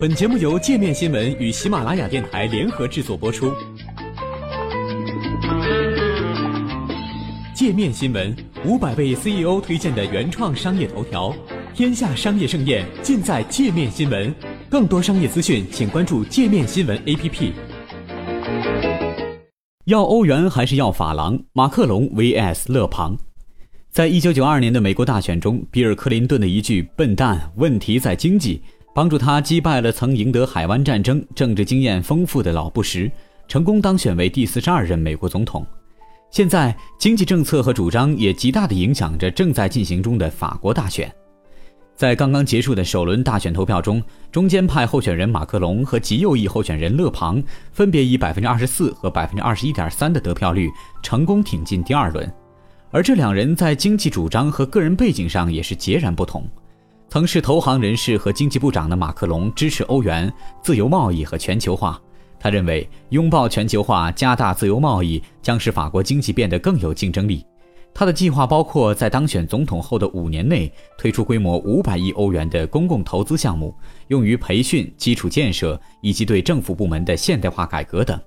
[0.00, 3.52] 本节目由界面新闻与喜马拉雅电台联合制作播出。
[7.52, 8.32] 界面新闻
[8.64, 11.34] 五百位 CEO 推荐的原创商业头条，
[11.74, 14.32] 天下商业盛宴尽在界面新闻。
[14.70, 17.50] 更多商业资讯，请关注界面新闻 APP。
[19.86, 21.42] 要欧元还是要法郎？
[21.52, 23.18] 马克龙 vs 勒庞。
[23.90, 28.62] 在一九九二年的美国大选中，比尔·克林顿的一句“笨蛋”，问题在经济。
[28.98, 33.08] 帮助他击败了曾赢得海湾战争、政治经验丰富的老布什，
[33.46, 35.64] 成功当选为第四十二任美国总统。
[36.32, 41.08] 现在，经济政策和主张也极大地影响着正在进行中的法国大选。
[41.94, 50.68] 在刚刚结束的首轮大选投票中，中间派候选人马克龙和极右翼候选人勒庞分别以百分之二十四和百分之二十一点三的得票率
[51.04, 52.28] 成功挺进第二轮。
[52.90, 56.44] 而这两人在经济主张和个人背景上也是截然不同。
[57.10, 60.30] 曾是投行人士和经济部长的马克龙支持欧元、
[60.62, 61.98] 自由贸易和全球化。
[62.38, 67.44] 他认为，拥抱全球化、加大自由贸易将使法国经济变得更有竞争力。
[67.94, 73.74] 他的计划包括在当选总统后的五年内推出规模五百亿欧元的公共投资项目，
[74.08, 78.20] 用于培训、基础建设以及对政府部门的现代化改革等。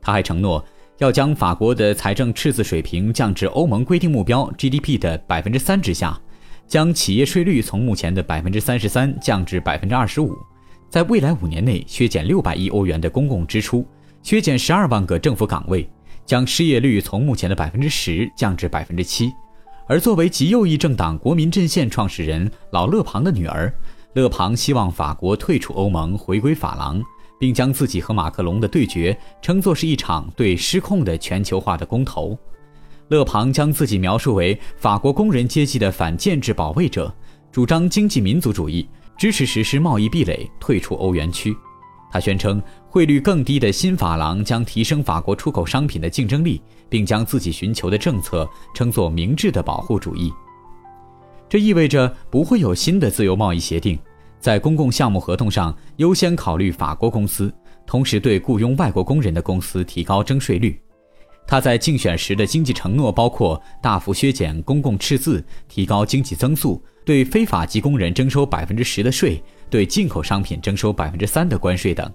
[0.00, 0.64] 他还承诺
[0.98, 6.18] 要将法国的财政赤字水平降至欧盟规定目标 GDP 的百分之三之下。
[6.70, 10.38] 将企业税率从目前的百分之三十三降至百分之二十五，
[10.88, 13.84] 在未来五年内削减六百亿欧元的公共支出，
[14.22, 15.90] 削减十二万个政府岗位，
[16.24, 19.32] 将失业率从目前的百分之十降至百分之七。
[19.88, 23.74] 而作为极右翼政党国民阵线创始人老勒庞的女儿，
[24.12, 27.02] 勒庞希望法国退出欧盟，回归法郎，
[27.40, 32.38] 并将自己和马克龙的对决称作是一场对失控的全球化的公投。
[33.10, 37.12] 勒庞将自己描述为法国工人阶级的反建制保卫者，
[37.50, 41.52] 主张经济民族主义，支持实施贸易壁垒，退出欧元区。
[42.12, 50.32] 他宣称，汇率更低的新法郎将提升法国出口商品的竞争力，并将自己寻求的政策称作明智的保护主义。
[51.48, 53.98] 这意味着不会有新的自由贸易协定，
[54.38, 57.52] 在公共项目合同上优先考虑法国公司，
[57.84, 60.80] 同时对雇佣外国工人的公司提高征税率。
[61.50, 72.08] 他在竞选时的经济承诺包括大幅削减公共赤字、提高经济增速、对非法籍工人征收百分之十的税、对进口商品征收百分之三的关税等。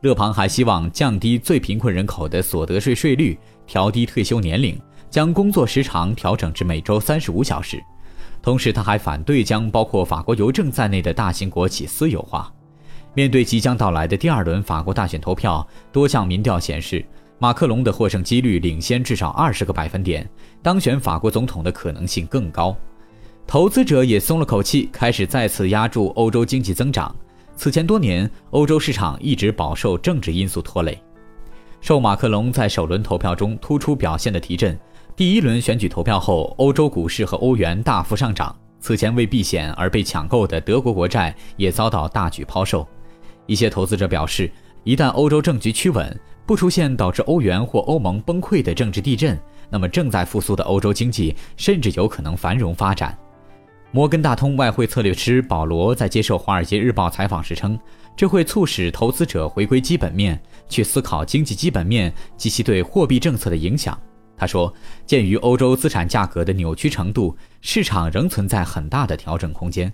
[0.00, 3.38] 勒庞还希望降低最贫困人口的所得税税率，
[3.68, 4.76] 调低退休年龄，
[5.08, 7.80] 将工作时长调整至每周三十五小时。
[8.42, 12.52] 同时，他还反对将包括法国邮政在内的大型国企私有化。
[13.14, 17.06] 面对即将到来的第二轮法国大选投票，多项民调显示。
[17.42, 20.24] 马克龙的获胜几率领先至少二十个百分点，
[20.62, 22.72] 当选法国总统的可能性更高。
[23.48, 27.12] 投资者也松了口气，开始再次压住欧洲经济增长。
[27.56, 30.96] 此前多年，欧洲市场一直饱受政治因素拖累。
[31.80, 34.78] 受马克龙在首轮投票中突出表现的提振，
[35.16, 38.56] 第一轮选举投票后，欧洲股市和欧元大幅上涨。
[38.78, 42.86] 此前为避险而被抢购的德国国债也遭到大举抛售。
[43.46, 44.48] 一些投资者表示，
[44.84, 49.38] 一旦欧洲政局趋稳，不出现导致欧元或欧盟崩溃的政治地震，
[49.70, 53.16] 那么正在复苏的欧洲经济甚至有可能繁荣发展。
[53.92, 57.78] 摩根大通外汇策略师保罗在接受《华尔街日报》采访时称，
[58.16, 63.96] 这会促使投资者回归基本面，去思考经济基本面及其对货币政策的影响。
[64.36, 64.72] 他说，
[65.06, 69.92] 鉴于欧洲资产价格的扭曲程度，市场仍存在很大的调整空间。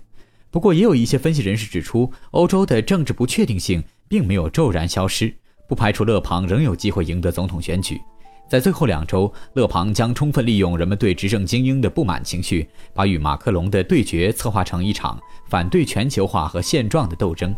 [0.49, 5.33] 不过，也有一些分析人士指出，欧洲的政治不确定性并没有骤然消失。
[5.67, 8.01] 不排除勒庞仍有机会赢得总统选举。
[8.49, 17.55] 在最后两周，勒庞将充分利用人们对执政精英的不满情绪，把与马克龙的对决策划成一场反对全球化和现状的斗争。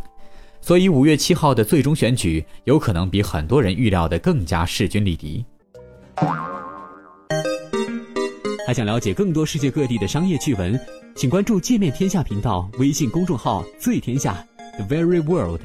[0.60, 5.46] 所以，五月七号的最终选举有可能比很多人预料的更加势均力敌。
[8.68, 10.78] 还想了解更多世界各地的商业趣闻，
[11.16, 14.46] 请关注“界面天下”频道微信公众号“最天下
[14.78, 15.62] The Very World”。